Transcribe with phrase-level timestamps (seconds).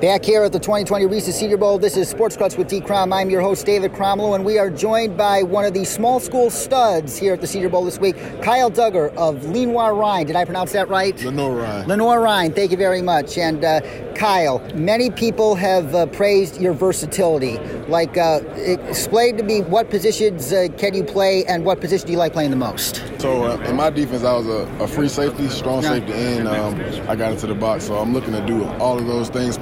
[0.00, 2.80] Back here at the 2020 Reese's Senior Bowl, this is Sports Cuts with D.
[2.80, 3.12] Crom.
[3.12, 6.50] I'm your host, David Cromlow, and we are joined by one of the small school
[6.50, 10.26] studs here at the Senior Bowl this week, Kyle Dugger of Lenoir-Rhyne.
[10.28, 11.20] Did I pronounce that right?
[11.24, 11.88] Lenoir-Rhyne.
[11.88, 13.38] Lenoir-Rhyne, thank you very much.
[13.38, 13.80] And uh,
[14.14, 17.58] Kyle, many people have uh, praised your versatility.
[17.88, 22.12] Like, uh, explain to me what positions uh, can you play and what position do
[22.12, 23.02] you like playing the most?
[23.18, 26.80] So uh, in my defense, I was a, a free safety, strong safety, and um,
[27.08, 27.84] I got into the box.
[27.84, 29.58] So I'm looking to do all of those things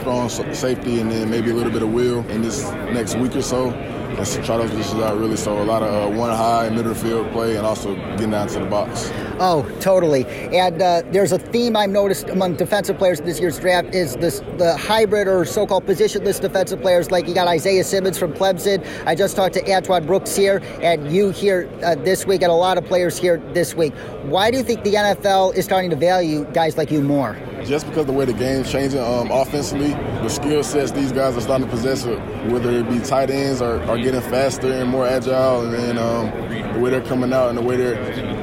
[0.00, 3.42] strong safety, and then maybe a little bit of will in this next week or
[3.42, 3.70] so.
[4.16, 5.36] Let's try those positions out really.
[5.36, 8.58] So a lot of uh, one high, middle field play, and also getting down to
[8.58, 9.10] the box.
[9.38, 10.26] Oh, totally.
[10.26, 14.16] And uh, there's a theme I've noticed among defensive players in this year's draft is
[14.16, 17.10] this the hybrid or so-called positionless defensive players.
[17.10, 18.86] Like you got Isaiah Simmons from Clemson.
[19.06, 22.54] I just talked to Antoine Brooks here, and you here uh, this week, and a
[22.54, 23.94] lot of players here this week.
[24.24, 27.36] Why do you think the NFL is starting to value guys like you more?
[27.64, 31.40] Just because the way the game's changing um, offensively, the skill sets these guys are
[31.40, 32.04] starting to possess,
[32.50, 36.30] whether it be tight ends are, are getting faster and more agile, and then um,
[36.74, 37.94] the way they're coming out and the way they're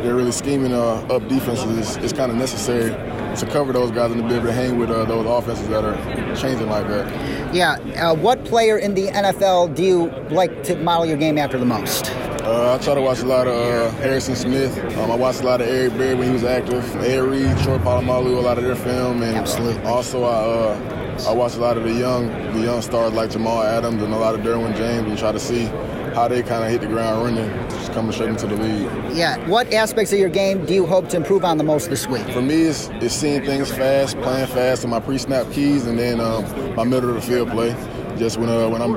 [0.02, 2.92] they're really scheming uh, up defenses is, is kind of necessary
[3.38, 5.84] to cover those guys and to be able to hang with uh, those offenses that
[5.84, 7.54] are changing like that.
[7.54, 7.74] Yeah.
[8.02, 11.66] Uh, what player in the NFL do you like to model your game after the
[11.66, 12.12] most?
[12.42, 14.78] Uh, I try to watch a lot of uh, Harrison Smith.
[14.98, 16.96] Um, I watched a lot of Eric Berry when he was active.
[16.96, 19.82] Reed, Troy Polamalu, a lot of their film, and Absolutely.
[19.84, 23.62] also I uh, I watch a lot of the young the young stars like Jamal
[23.62, 25.66] Adams and a lot of Derwin James, and try to see
[26.14, 29.16] how they kind of hit the ground running, just coming straight into the league.
[29.16, 29.38] Yeah.
[29.48, 32.26] What aspects of your game do you hope to improve on the most this week?
[32.30, 36.22] For me, it's, it's seeing things fast, playing fast, in my pre-snap keys, and then
[36.22, 36.44] um,
[36.76, 37.76] my middle of the field play.
[38.18, 38.96] Just when uh, when I'm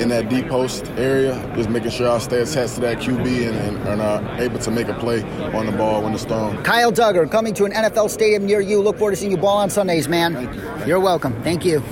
[0.00, 3.56] in that deep post area, just making sure I stay attached to that QB and,
[3.56, 5.22] and, and are able to make a play
[5.54, 6.62] on the ball when it's thrown.
[6.62, 8.80] Kyle Dugger coming to an NFL stadium near you.
[8.80, 10.34] Look forward to seeing you ball on Sundays, man.
[10.34, 10.86] Thank you.
[10.86, 11.40] You're welcome.
[11.42, 11.82] Thank you.